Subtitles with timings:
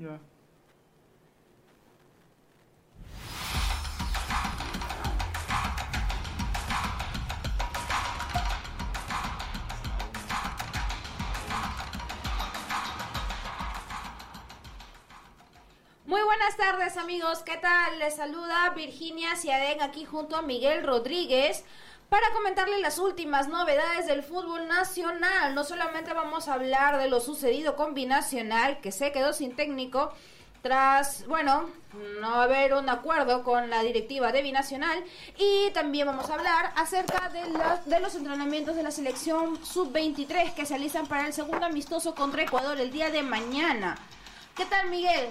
[0.00, 0.08] Muy
[16.22, 17.98] buenas tardes amigos, ¿qué tal?
[17.98, 21.62] Les saluda Virginia Ciadén aquí junto a Miguel Rodríguez
[22.10, 25.54] para comentarles las últimas novedades del fútbol nacional.
[25.54, 30.12] No solamente vamos a hablar de lo sucedido con Binacional, que se quedó sin técnico
[30.60, 31.70] tras, bueno,
[32.20, 35.02] no haber un acuerdo con la directiva de Binacional.
[35.38, 40.52] Y también vamos a hablar acerca de, la- de los entrenamientos de la selección sub-23
[40.54, 43.96] que se realizan para el segundo amistoso contra Ecuador el día de mañana.
[44.56, 45.28] ¿Qué tal, Miguel?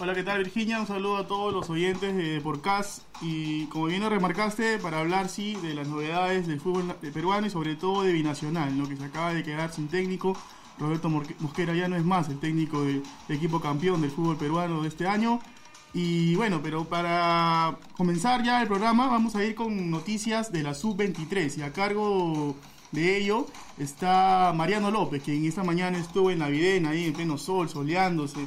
[0.00, 0.78] Hola, ¿qué tal Virginia?
[0.80, 5.28] Un saludo a todos los oyentes de Porcast y como bien lo remarcaste, para hablar
[5.28, 8.88] sí de las novedades del fútbol na- peruano y sobre todo de Binacional, ¿no?
[8.88, 10.36] que se acaba de quedar sin técnico.
[10.78, 14.88] Roberto Mosquera ya no es más el técnico del equipo campeón del fútbol peruano de
[14.88, 15.40] este año.
[15.92, 20.74] Y bueno, pero para comenzar ya el programa vamos a ir con noticias de la
[20.74, 22.54] sub-23 y a cargo
[22.92, 23.46] de ello
[23.78, 28.46] está Mariano López, quien esta mañana estuvo en la Videna ahí en pleno sol, soleándose,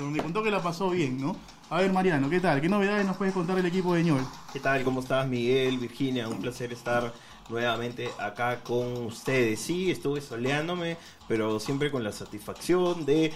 [0.00, 1.36] me contó que la pasó bien, ¿no?
[1.68, 2.60] A ver Mariano, ¿qué tal?
[2.60, 4.26] ¿Qué novedades nos puedes contar del equipo de Ñol?
[4.52, 4.82] ¿Qué tal?
[4.84, 6.28] ¿Cómo estás, Miguel, Virginia?
[6.28, 7.12] Un placer estar
[7.48, 9.60] nuevamente acá con ustedes.
[9.60, 10.96] Sí, estuve soleándome,
[11.28, 13.32] pero siempre con la satisfacción de,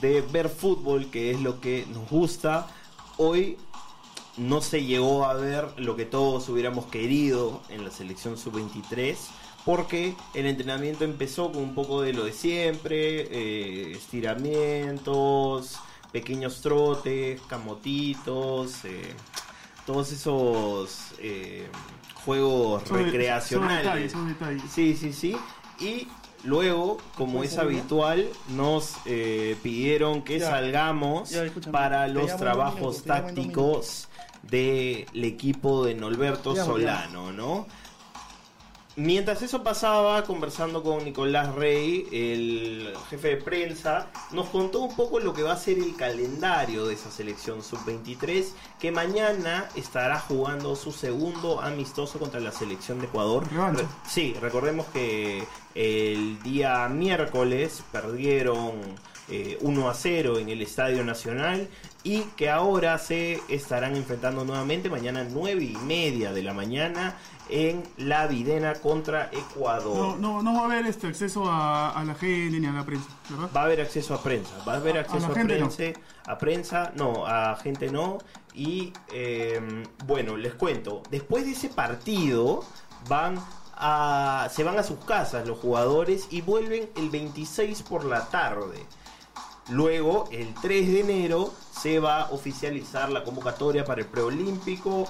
[0.00, 2.66] de ver fútbol, que es lo que nos gusta.
[3.18, 3.58] Hoy
[4.36, 9.16] no se llegó a ver lo que todos hubiéramos querido en la selección sub-23.
[9.66, 15.78] Porque el entrenamiento empezó con un poco de lo de siempre, eh, estiramientos,
[16.12, 19.14] pequeños trotes, camotitos, eh,
[19.86, 21.68] todos esos eh,
[22.24, 23.82] juegos recreacionales.
[23.82, 24.62] son detalles, son detalles.
[24.72, 25.36] Sí, sí, sí.
[25.80, 26.08] Y
[26.44, 30.50] luego, como es habitual, nos eh, pidieron que Ya.
[30.50, 34.08] salgamos Ya, para los trabajos tácticos
[34.42, 36.54] del equipo de Norberto.
[36.56, 37.66] Solano, ¿no?
[39.02, 45.20] Mientras eso pasaba, conversando con Nicolás Rey, el jefe de prensa, nos contó un poco
[45.20, 48.44] lo que va a ser el calendario de esa selección sub-23,
[48.78, 53.44] que mañana estará jugando su segundo amistoso contra la selección de Ecuador.
[53.50, 55.44] Re- sí, recordemos que
[55.74, 58.72] el día miércoles perdieron
[59.30, 61.68] eh, 1 a 0 en el Estadio Nacional
[62.02, 67.16] y que ahora se estarán enfrentando nuevamente mañana 9 y media de la mañana
[67.48, 69.96] en la Videna contra Ecuador.
[69.96, 72.84] No, no, no va a haber este acceso a, a la gente ni a la
[72.84, 73.50] prensa, ¿verdad?
[73.54, 75.68] Va a haber acceso a prensa, va a haber A- acceso a, gente no.
[75.68, 78.18] prensa, a prensa, no, a gente no.
[78.54, 79.60] Y eh,
[80.06, 82.64] bueno, les cuento, después de ese partido
[83.08, 83.36] van
[83.74, 88.78] a, se van a sus casas los jugadores y vuelven el 26 por la tarde.
[89.70, 95.08] Luego, el 3 de enero, se va a oficializar la convocatoria para el preolímpico.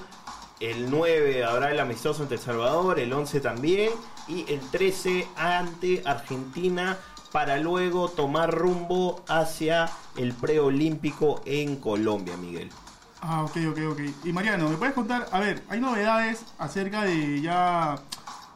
[0.59, 3.91] El 9 habrá el amistoso ante El Salvador, el 11 también.
[4.27, 6.97] Y el 13 ante Argentina
[7.31, 12.69] para luego tomar rumbo hacia el preolímpico en Colombia, Miguel.
[13.21, 13.99] Ah, ok, ok, ok.
[14.25, 15.27] Y Mariano, ¿me puedes contar?
[15.31, 17.95] A ver, hay novedades acerca de ya.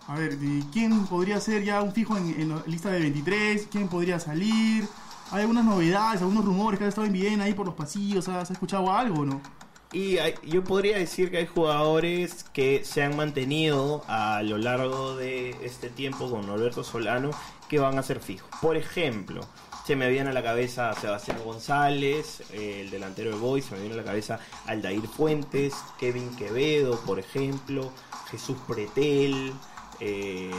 [0.07, 0.37] A ver,
[0.71, 4.87] quién podría ser ya un fijo en, en la lista de 23, quién podría salir.
[5.31, 8.27] Hay algunas novedades, algunos rumores que han estado en Viena ahí por los pasillos.
[8.29, 9.41] ¿Has, escuchado algo o no?
[9.91, 15.15] Y hay- yo podría decir que hay jugadores que se han mantenido a lo largo
[15.15, 17.31] de este tiempo con Norberto Solano
[17.69, 18.49] que van a ser fijos.
[18.61, 19.41] Por ejemplo,
[19.85, 23.79] se me viene a la cabeza Sebastián González, eh, el delantero de Boys, se me
[23.81, 27.91] viene a la cabeza Aldair Fuentes, Kevin Quevedo, por ejemplo,
[28.29, 29.53] Jesús Pretel,
[29.99, 30.51] eh,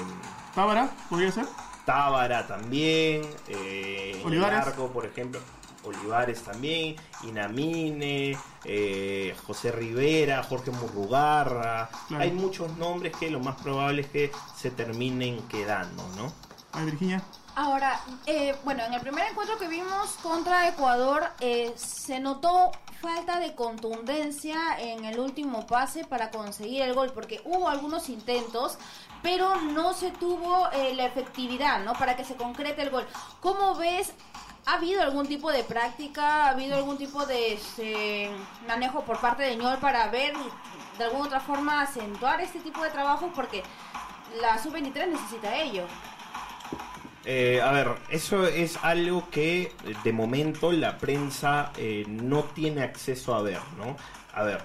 [0.55, 0.91] ¿Tábara?
[1.11, 1.47] ¿Podría ser?
[1.87, 4.67] Tábara también, eh, en el Olivares.
[4.67, 5.41] arco, por ejemplo,
[5.85, 11.89] Olivares también, Inamine, eh, José Rivera, Jorge Murrugarra.
[12.09, 12.25] Claro.
[12.25, 16.33] Hay muchos nombres que lo más probable es que se terminen quedando, ¿no?
[16.73, 17.23] A ver, Virginia.
[17.55, 22.71] Ahora, eh, bueno, en el primer encuentro que vimos contra Ecuador eh, se notó
[23.01, 28.79] falta de contundencia en el último pase para conseguir el gol, porque hubo algunos intentos,
[29.23, 31.93] pero no se tuvo eh, la efectividad, ¿no?
[31.95, 33.07] Para que se concrete el gol.
[33.41, 34.13] ¿Cómo ves?
[34.67, 36.47] ¿Ha habido algún tipo de práctica?
[36.47, 38.31] ¿Ha habido algún tipo de este,
[38.67, 40.35] manejo por parte de Ñol para ver
[40.99, 43.31] de alguna otra forma acentuar este tipo de trabajo?
[43.35, 43.63] Porque
[44.41, 45.87] la sub-23 necesita ello.
[47.29, 49.73] Eh, a ver, eso es algo que eh,
[50.05, 53.97] de momento la prensa eh, no tiene acceso a ver, ¿no?
[54.33, 54.63] A ver,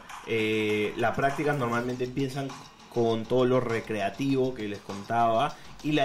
[0.98, 2.50] las prácticas normalmente empiezan
[2.94, 5.98] con todo lo recreativo que les contaba y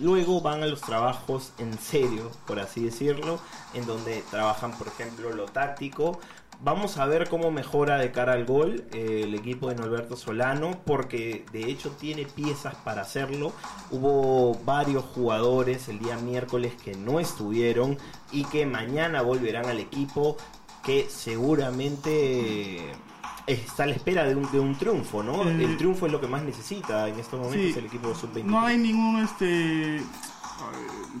[0.00, 3.40] luego van a los trabajos en serio, por así decirlo,
[3.72, 6.20] en donde trabajan, por ejemplo, lo táctico.
[6.64, 10.80] Vamos a ver cómo mejora de cara al gol eh, el equipo de Norberto Solano,
[10.86, 13.52] porque de hecho tiene piezas para hacerlo.
[13.90, 17.98] Hubo varios jugadores el día miércoles que no estuvieron
[18.32, 20.38] y que mañana volverán al equipo,
[20.82, 22.92] que seguramente
[23.46, 25.46] está a la espera de un, de un triunfo, ¿no?
[25.46, 27.78] Eh, el triunfo es lo que más necesita en estos momentos Sí.
[27.78, 28.44] el equipo sub-20.
[28.44, 30.00] No hay ningún, este, eh,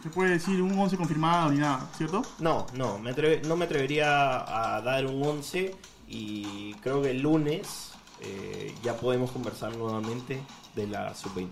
[0.02, 2.22] se puede decir, un 11 confirmado ni nada, ¿cierto?
[2.38, 5.74] No, no, me atreve- no me atrevería a dar un 11
[6.08, 10.42] y creo que el lunes eh, ya podemos conversar nuevamente
[10.74, 11.50] de la sub-23.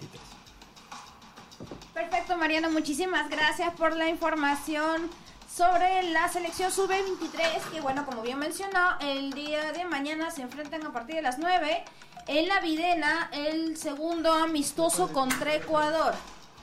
[1.94, 5.09] Perfecto, Mariano, muchísimas gracias por la información
[5.55, 10.85] sobre la selección sub-23, que bueno, como bien mencionó, el día de mañana se enfrentan
[10.87, 11.85] a partir de las 9
[12.27, 16.15] en la Videna, el segundo amistoso contra Ecuador,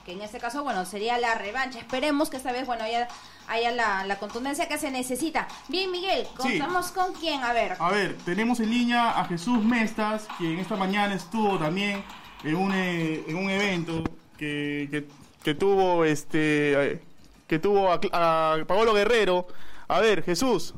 [0.10, 1.78] que en este caso, bueno, sería la revancha.
[1.78, 3.08] Esperemos que esta vez, bueno, haya,
[3.48, 5.48] haya la, la contundencia que se necesita.
[5.68, 6.58] Bien, Miguel, Sí.
[6.58, 7.76] contamos con quién, a ver.
[7.78, 12.04] A ver, tenemos en línea a Jesús Mestas, quien esta mañana estuvo también
[12.44, 14.04] en un, eh, en un evento
[14.36, 15.08] que, que,
[15.44, 17.04] que tuvo este eh,
[17.48, 19.46] que tuvo a, a Paolo Guerrero.
[19.88, 20.74] A ver, Jesús,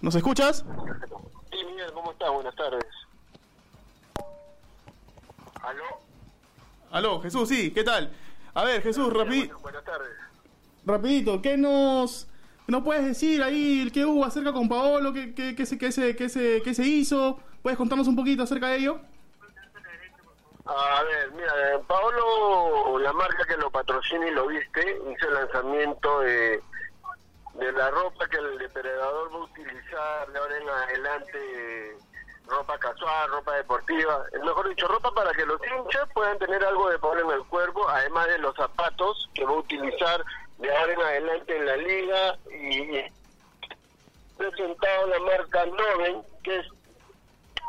[0.00, 0.64] ¿nos escuchas?
[1.50, 2.30] Sí, Miguel, ¿cómo estás?
[2.30, 2.84] Buenas tardes.
[5.60, 5.84] ¿Aló?
[6.92, 8.12] Aló, Jesús, sí, ¿qué tal?
[8.58, 10.10] A ver, Jesús, rapi- Buenas, buenas tardes.
[10.84, 12.26] rapidito, ¿qué nos,
[12.66, 13.88] nos puedes decir ahí?
[13.94, 15.12] ¿Qué hubo acerca con Paolo?
[15.12, 17.38] ¿Qué, qué, qué se, qué, se, qué, se, qué se hizo?
[17.62, 19.00] ¿Puedes contarnos un poquito acerca de ello?
[20.66, 25.34] A ver, mira, eh, Paolo, la marca que lo patrocina y lo viste, hizo el
[25.34, 26.60] lanzamiento de,
[27.54, 31.96] de la ropa que el depredador va a utilizar de ahora en adelante,
[32.48, 36.98] ropa casual, ropa deportiva, mejor dicho, ropa para que los hinchas puedan tener algo de
[36.98, 40.24] Paolo en el cuerpo, además de los zapatos que va a utilizar
[40.58, 43.18] de ahora en adelante en la liga y,
[44.36, 46.66] presentado la marca Noven, que es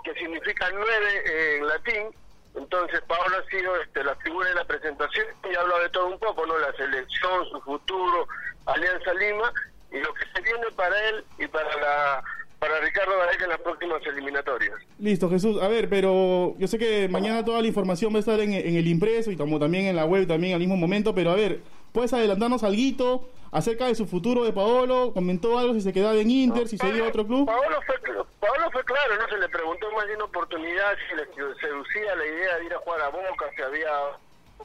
[0.03, 2.15] que significa nueve en latín.
[2.55, 6.07] Entonces, Paolo ha sido este, la figura de la presentación y ha hablado de todo
[6.07, 6.57] un poco, ¿no?
[6.57, 8.27] La selección, su futuro,
[8.65, 9.51] Alianza Lima
[9.91, 12.23] y lo que se viene para él y para la
[12.59, 14.75] para Ricardo Gareca en las próximas eliminatorias.
[14.99, 15.61] Listo, Jesús.
[15.61, 18.75] A ver, pero yo sé que mañana toda la información va a estar en, en
[18.75, 21.61] el impreso y como también en la web también al mismo momento, pero a ver,
[21.93, 25.13] ¿puedes adelantarnos algo acerca de su futuro de Paolo?
[25.13, 27.45] ¿Comentó algo si se quedaba en Inter, si se iba a otro club?
[27.45, 27.95] Paolo fue,
[28.39, 31.25] Paolo fue claro, no se le preguntó más de una oportunidad, si le
[31.59, 33.89] seducía la idea de ir a jugar a Boca, si había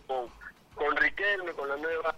[0.06, 0.28] con,
[0.74, 2.14] con Riquelme, con la nueva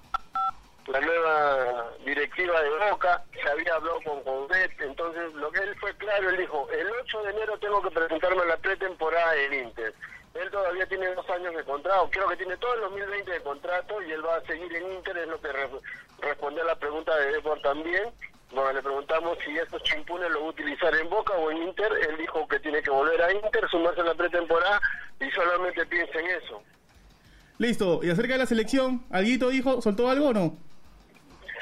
[0.89, 5.95] la nueva directiva de Boca, se había hablado con Condet, entonces lo que él fue
[5.97, 9.95] claro, él dijo, el 8 de enero tengo que presentarme a la pretemporada del Inter.
[10.35, 14.03] Él todavía tiene dos años de contrato, creo que tiene todo el 2020 de contrato
[14.03, 15.69] y él va a seguir en Inter, es lo que re
[16.21, 18.05] respondió a la pregunta de Depor también.
[18.53, 21.93] Bueno, le preguntamos si estos chimpunes lo va a utilizar en Boca o en Inter.
[22.09, 24.81] Él dijo que tiene que volver a Inter, sumarse a la pretemporada
[25.21, 26.63] y solamente piensa en eso.
[27.59, 28.01] Listo.
[28.03, 29.05] ¿Y acerca de la selección?
[29.11, 29.83] ¿Alguito dijo?
[29.83, 30.66] ¿Soltó algo o no?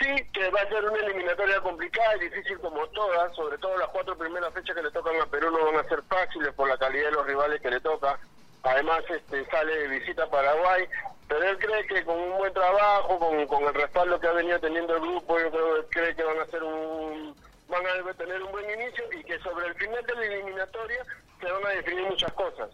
[0.01, 3.89] Sí, que va a ser una eliminatoria complicada y difícil como todas, sobre todo las
[3.89, 6.77] cuatro primeras fechas que le tocan a Perú no van a ser fáciles por la
[6.77, 8.19] calidad de los rivales que le toca.
[8.65, 10.89] Además, este sale de visita a Paraguay,
[11.29, 14.59] pero él cree que con un buen trabajo, con, con el respaldo que ha venido
[14.59, 17.35] teniendo el grupo, yo creo que cree que van a hacer un
[17.69, 21.05] van a tener un buen inicio y que sobre el final de la eliminatoria
[21.41, 22.71] se van a definir muchas cosas.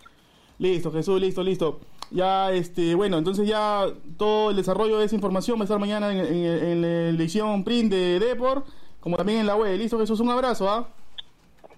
[0.59, 1.81] Listo, Jesús, listo, listo.
[2.11, 3.85] Ya, este, bueno, entonces ya
[4.17, 7.63] todo el desarrollo de esa información va a estar mañana en, en- en la edición
[7.63, 8.65] print de Depor,
[9.01, 9.79] como también en la web.
[9.79, 10.89] Listo, Jesús, un abrazo, ¿ah?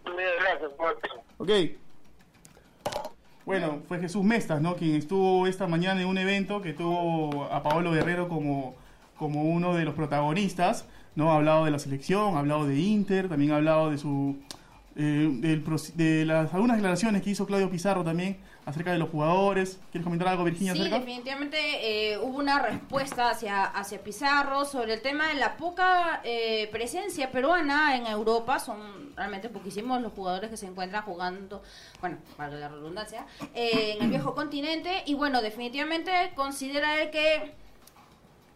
[0.04, 0.94] Gracias, Juan.
[1.38, 1.50] Ok.
[3.44, 4.76] Bueno, fue Jesús Mestas, ¿no?
[4.76, 8.74] Quien estuvo esta mañana en un evento que tuvo a Paolo Guerrero como,
[9.18, 10.86] como uno de los protagonistas,
[11.16, 11.32] ¿no?
[11.32, 14.36] Ha hablado de la selección, ha hablado de Inter, también ha hablado de su
[14.94, 19.80] eh, del de las algunas declaraciones que hizo Claudio Pizarro también acerca de los jugadores.
[19.90, 20.98] ¿Quieres comentar algo, Virginia, Sí, acerca?
[21.00, 26.68] definitivamente eh, hubo una respuesta hacia, hacia Pizarro sobre el tema de la poca eh,
[26.70, 28.58] presencia peruana en Europa.
[28.60, 31.62] Son realmente poquísimos los jugadores que se encuentran jugando,
[32.00, 35.02] bueno, para la redundancia, eh, en el viejo continente.
[35.06, 37.54] Y bueno, definitivamente considera él que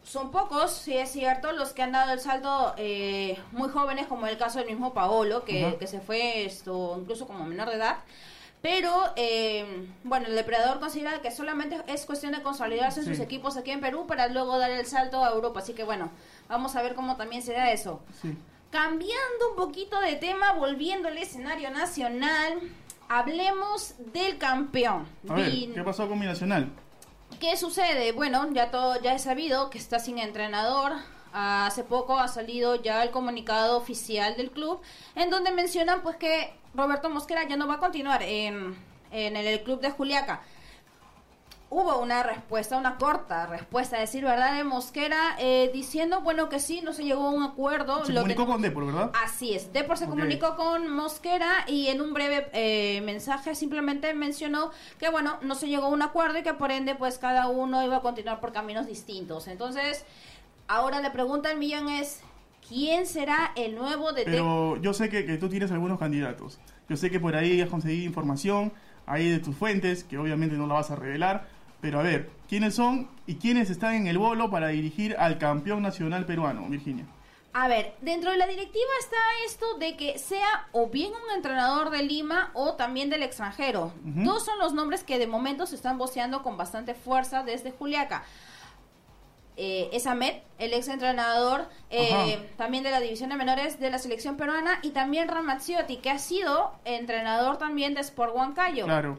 [0.05, 4.29] son pocos, sí es cierto, los que han dado el salto eh, muy jóvenes, como
[4.29, 7.97] el caso del mismo Paolo, que, que se fue esto incluso como menor de edad.
[8.63, 13.13] Pero, eh, bueno, el depredador considera que solamente es cuestión de consolidarse en Sí.
[13.15, 15.61] sus equipos aquí en Perú para luego dar el salto a Europa.
[15.61, 16.11] Así que, bueno,
[16.49, 18.01] vamos a ver cómo también se da eso.
[18.21, 18.37] Sí.
[18.71, 22.59] Cambiando un poquito de tema, volviendo al escenario nacional,
[23.09, 25.07] hablemos del campeón.
[25.29, 26.71] A ver, Bin- ¿qué pasó con Binacional?
[27.41, 28.13] ¿Qué sucede?
[28.13, 30.93] Bueno, ya todo ya he sabido que está sin entrenador.
[31.33, 34.81] Hace poco ha salido ya el comunicado oficial del club
[35.17, 38.76] en donde mencionan pues que Roberto Mosquera ya no va a continuar en,
[39.11, 40.42] en el, club de Juliaca.
[41.68, 46.61] Hubo una respuesta, una corta respuesta, a decir verdad, de Mosquera eh, diciendo, bueno, que
[46.61, 48.04] sí, no se llegó a un acuerdo.
[48.04, 49.11] Se lo comunicó con Depor, ¿verdad?
[49.25, 54.71] Así es, Depor se comunicó con Mosquera y en un breve eh, mensaje simplemente mencionó
[55.00, 57.83] que bueno, no se llegó a un acuerdo y que por ende pues cada uno
[57.83, 59.49] iba a continuar por caminos distintos.
[59.49, 60.04] Entonces,
[60.68, 62.21] ahora la pregunta del millón es,
[62.68, 64.25] ¿quién será el nuevo DT?
[64.25, 66.58] Pero yo sé que, que tú tienes algunos candidatos.
[66.88, 68.73] Yo sé que por ahí has conseguido información,
[69.06, 71.49] ahí de tus fuentes, que obviamente no la vas a revelar.
[71.80, 75.82] Pero a ver, ¿quiénes son y quiénes están en el bolo para dirigir al campeón
[75.82, 77.04] nacional peruano, Virginia?
[77.52, 81.88] A ver, dentro de la directiva está esto de que sea o bien un entrenador
[81.88, 83.94] de Lima o también del extranjero.
[84.02, 88.25] Dos son los nombres que de momento se están voceando con bastante fuerza desde Juliaca.
[89.59, 93.99] Eh, es Ahmed, el ex entrenador eh, también de la división de menores de la
[93.99, 98.85] selección peruana, y también Ramazziotti, que ha sido entrenador también de Sport Huancayo.
[98.85, 99.19] Claro.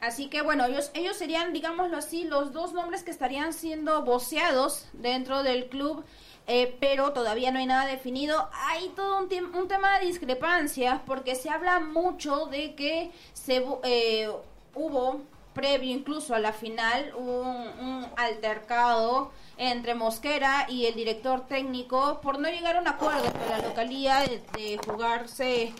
[0.00, 4.86] Así que bueno, ellos, ellos serían, digámoslo así, los dos nombres que estarían siendo voceados
[4.94, 6.04] dentro del club,
[6.46, 8.48] eh, pero todavía no hay nada definido.
[8.52, 14.30] Hay todo un, un tema de discrepancias porque se habla mucho de que se eh,
[14.74, 15.20] hubo,
[15.52, 22.38] previo incluso a la final, un, un altercado entre Mosquera y el director técnico por
[22.38, 25.72] no llegar a un acuerdo con la localía de, de jugarse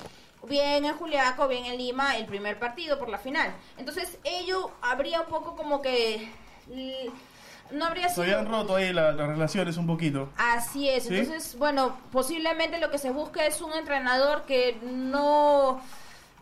[0.47, 3.55] bien en Juliaco, bien en Lima, el primer partido por la final.
[3.79, 6.31] Entonces, ello habría un poco como que...
[6.71, 7.11] l-
[7.73, 8.25] No habría Se sido...
[8.39, 10.29] habían roto ahí la- las relaciones un poquito.
[10.37, 11.17] Así es, ¿Sí?
[11.17, 15.81] entonces, bueno, posiblemente lo que se busca es un entrenador que no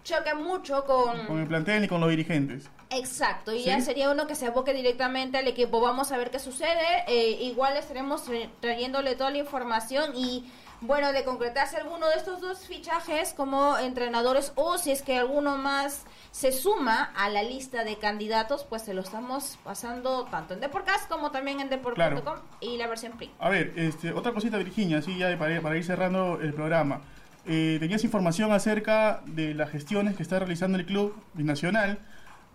[0.04, 1.26] choque mucho con...
[1.26, 2.68] Con el plantel y con los dirigentes.
[2.90, 3.64] Exacto, y ¿Sí?
[3.66, 5.80] ya sería uno que se aboque directamente al equipo.
[5.80, 7.04] Vamos a ver qué sucede.
[7.06, 10.50] Eh, igual estaremos tra- trayéndole toda la información y
[10.80, 15.56] bueno, de concretarse alguno de estos dos fichajes como entrenadores o si es que alguno
[15.58, 20.60] más se suma a la lista de candidatos, pues se lo estamos pasando tanto en
[20.60, 22.42] Deporcast como también en Deport.com Claro.
[22.60, 23.32] y la versión print.
[23.40, 27.02] A ver, este, otra cosita, Virginia, así ya para, para ir cerrando el programa.
[27.46, 31.98] Eh, tenías información acerca de las gestiones que está realizando el club binacional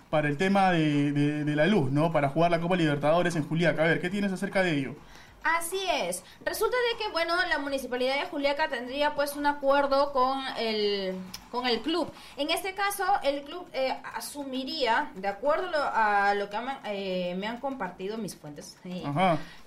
[0.10, 2.12] para el tema de, la luz, ¿no?
[2.12, 3.84] Para jugar la Copa Libertadores en Juliaca.
[3.84, 4.96] A ver, ¿qué tienes acerca de ello?
[5.44, 6.24] Así es.
[6.46, 11.16] Resulta de que, bueno, la municipalidad de Juliaca tendría pues un acuerdo con el,
[11.52, 12.12] con el club.
[12.38, 17.48] En este caso, el club eh, asumiría, de acuerdo a lo que me, eh, me
[17.48, 19.04] han compartido mis fuentes, eh,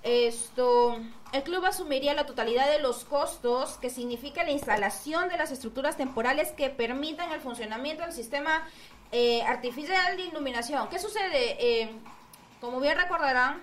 [0.02, 0.99] esto,
[1.33, 5.97] el club asumiría la totalidad de los costos que significa la instalación de las estructuras
[5.97, 8.66] temporales que permitan el funcionamiento del sistema
[9.12, 10.88] eh, artificial de iluminación.
[10.88, 11.56] ¿Qué sucede?
[11.59, 11.90] Eh,
[12.61, 13.62] como bien recordarán,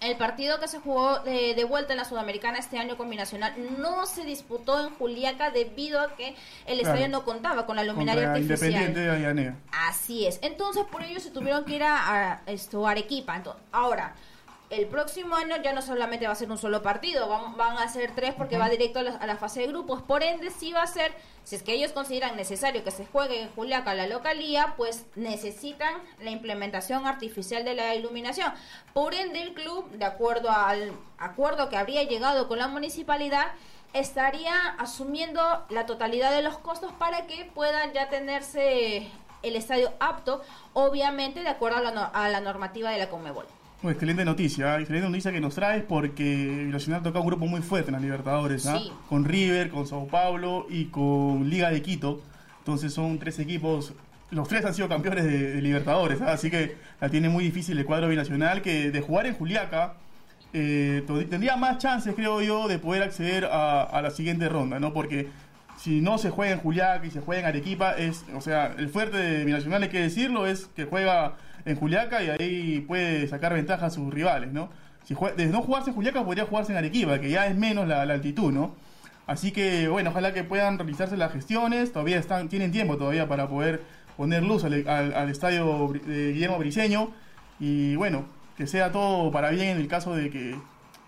[0.00, 4.06] el partido que se jugó de, de vuelta en la Sudamericana este año combinacional no
[4.06, 6.28] se disputó en Juliaca debido a que
[6.66, 6.94] el Claro.
[6.94, 8.58] estadio no contaba con la luminaria artificial.
[8.70, 9.56] Independiente de Avellaneda.
[9.72, 10.38] Así es.
[10.42, 13.36] Entonces, por ello se tuvieron que ir a, a esto, Arequipa.
[13.36, 14.14] Entonces, ahora,
[14.70, 17.88] el próximo año ya no solamente va a ser un solo partido, van, van a
[17.88, 20.02] ser tres porque va directo a la, a la fase de grupos.
[20.02, 21.12] Por ende, sí va a ser,
[21.44, 25.94] si es que ellos consideran necesario que se juegue en Juliaca la localía, pues necesitan
[26.20, 28.52] la implementación artificial de la iluminación.
[28.92, 33.46] Por ende, el club, de acuerdo al acuerdo que habría llegado con la municipalidad,
[33.94, 39.08] estaría asumiendo la totalidad de los costos para que puedan ya tenerse
[39.42, 40.42] el estadio apto,
[40.74, 43.46] obviamente de acuerdo a la, a la normativa de la Conmebol.
[43.82, 47.90] Oh, excelente noticia, excelente noticia que nos traes porque Binacional toca un grupo muy fuerte
[47.90, 48.62] en las Libertadores.
[48.62, 48.90] Sí.
[49.08, 52.20] con River, con Sao Paulo y con Liga de Quito.
[52.58, 53.94] Entonces son tres equipos,
[54.30, 56.32] los tres han sido campeones de, de Libertadores, ¿ah?
[56.32, 59.94] así que la tiene muy difícil el cuadro binacional que de jugar en Juliaca
[60.52, 64.92] eh, tendría más chances, creo yo, de poder acceder a, a la siguiente ronda, ¿no?
[64.92, 65.28] Porque
[65.78, 68.88] si no se juega en Juliaca y se juega en Arequipa, es, o sea, el
[68.88, 71.36] fuerte de Binacional, hay que decirlo, es que juega
[71.68, 74.70] en Juliaca y ahí puede sacar ventaja a sus rivales, ¿no?
[75.04, 77.86] Si jue- de no jugarse en Juliaca, podría jugarse en Arequipa, que ya es menos
[77.88, 78.74] la, altitud, ¿no?
[79.26, 83.48] Así que, bueno, ojalá que puedan realizarse las gestiones, todavía están, tienen tiempo todavía para
[83.48, 83.82] poder
[84.16, 87.10] poner luz al, al- estadio de Guillermo Briseño
[87.60, 88.24] y, bueno,
[88.56, 90.56] que sea todo para bien en el caso de que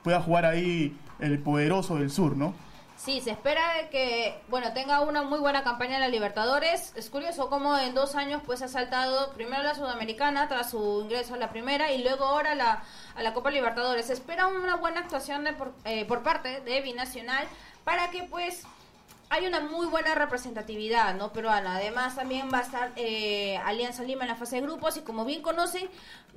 [0.04, 2.54] pueda jugar ahí el poderoso del sur, ¿no?
[3.02, 6.92] Sí, se espera que, bueno, tenga una muy buena campaña en la Libertadores.
[6.96, 11.32] Es curioso cómo en dos años pues ha saltado primero la Sudamericana tras su ingreso
[11.32, 14.08] a la primera y luego ahora la, a la Copa Libertadores.
[14.08, 17.46] Se espera una buena actuación de por, eh, por parte de Binacional
[17.84, 18.64] para que pues
[19.32, 21.76] hay una muy buena representatividad no peruana.
[21.76, 25.24] Además también va a estar eh, Alianza Lima en la fase de grupos y como
[25.24, 25.88] bien conocen,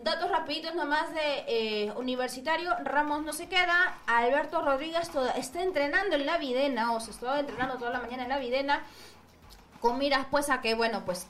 [0.04, 6.28] datos rapiditos nomás de eh, Universitario, Ramos no se queda, Alberto Rodríguez está entrenando en
[6.28, 8.84] la Videna, o se está entrenando toda la mañana en la Videna,
[9.82, 11.28] con miras pues a que, bueno, pues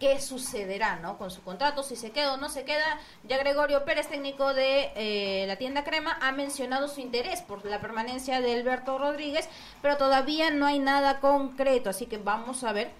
[0.00, 1.18] qué sucederá ¿no?
[1.18, 2.98] con su contrato, si se queda o no se queda.
[3.28, 7.80] Ya Gregorio Pérez, técnico de eh, la tienda Crema, ha mencionado su interés por la
[7.80, 9.48] permanencia de Alberto Rodríguez,
[9.82, 12.90] pero todavía no hay nada concreto, así que vamos a ver.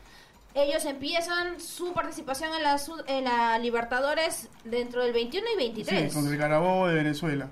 [0.55, 2.77] Ellos empiezan su participación en la,
[3.07, 6.13] en la Libertadores dentro del 21 y 23.
[6.13, 7.49] Sí, con el Carabobo de Venezuela.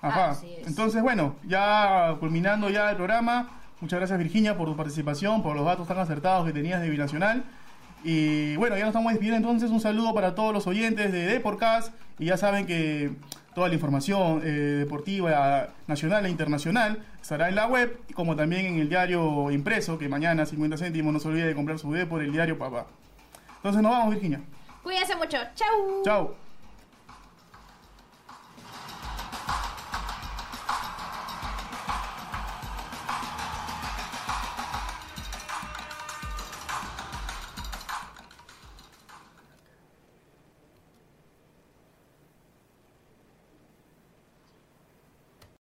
[0.00, 0.36] Ajá.
[0.66, 5.64] Entonces, bueno, ya culminando ya el programa, muchas gracias Virginia por tu participación, por los
[5.64, 7.44] datos tan acertados que tenías de Binacional.
[8.04, 9.70] Y bueno, ya nos estamos despidiendo entonces.
[9.70, 11.94] Un saludo para todos los oyentes de Deporcast.
[12.18, 13.12] Y ya saben que
[13.54, 14.48] toda la información eh,
[14.80, 20.08] deportiva nacional e internacional estará en la web, como también en el diario impreso, que
[20.08, 22.86] mañana 50 céntimos no se olvide de comprar su D por el diario Papá.
[23.56, 24.40] Entonces nos vamos, Virginia.
[24.82, 25.38] Cuídense mucho.
[25.54, 26.02] Chau.
[26.04, 26.41] Chau.